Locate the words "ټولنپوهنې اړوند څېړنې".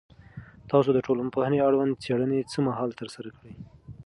1.05-2.39